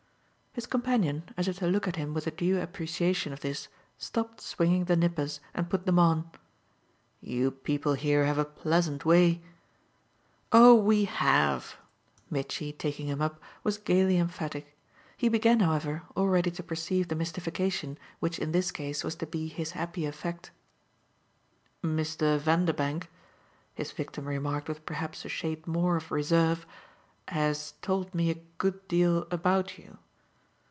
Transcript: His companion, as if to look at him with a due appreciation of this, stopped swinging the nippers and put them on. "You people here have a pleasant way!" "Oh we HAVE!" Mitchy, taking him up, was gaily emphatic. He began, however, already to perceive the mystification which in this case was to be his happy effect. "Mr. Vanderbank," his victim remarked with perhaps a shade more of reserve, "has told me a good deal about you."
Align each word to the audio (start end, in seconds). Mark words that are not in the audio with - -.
His 0.53 0.65
companion, 0.67 1.33
as 1.37 1.47
if 1.47 1.59
to 1.59 1.67
look 1.67 1.87
at 1.87 1.95
him 1.95 2.13
with 2.13 2.27
a 2.27 2.31
due 2.31 2.59
appreciation 2.59 3.31
of 3.31 3.39
this, 3.39 3.69
stopped 3.97 4.41
swinging 4.41 4.83
the 4.83 4.97
nippers 4.97 5.39
and 5.53 5.69
put 5.69 5.85
them 5.85 5.97
on. 5.97 6.29
"You 7.21 7.51
people 7.51 7.93
here 7.93 8.25
have 8.25 8.37
a 8.37 8.43
pleasant 8.43 9.05
way!" 9.05 9.41
"Oh 10.51 10.75
we 10.75 11.05
HAVE!" 11.05 11.77
Mitchy, 12.29 12.73
taking 12.73 13.07
him 13.07 13.21
up, 13.21 13.39
was 13.63 13.77
gaily 13.77 14.17
emphatic. 14.17 14.77
He 15.15 15.29
began, 15.29 15.61
however, 15.61 16.03
already 16.17 16.51
to 16.51 16.63
perceive 16.63 17.07
the 17.07 17.15
mystification 17.15 17.97
which 18.19 18.37
in 18.37 18.51
this 18.51 18.71
case 18.71 19.05
was 19.05 19.15
to 19.15 19.25
be 19.25 19.47
his 19.47 19.71
happy 19.71 20.05
effect. 20.05 20.51
"Mr. 21.81 22.37
Vanderbank," 22.37 23.07
his 23.73 23.93
victim 23.93 24.25
remarked 24.25 24.67
with 24.67 24.85
perhaps 24.85 25.23
a 25.23 25.29
shade 25.29 25.65
more 25.65 25.95
of 25.95 26.11
reserve, 26.11 26.67
"has 27.29 27.75
told 27.81 28.13
me 28.13 28.29
a 28.29 28.43
good 28.57 28.85
deal 28.89 29.25
about 29.31 29.77
you." 29.77 29.97